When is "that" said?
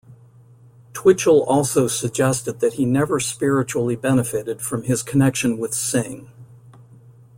2.59-2.73